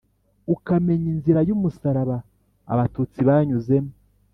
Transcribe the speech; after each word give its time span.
ukamenya 0.53 1.07
inzira 1.15 1.39
y’umusaraba 1.47 2.17
abatutsi 2.73 3.19
banyuzemo 3.27 3.91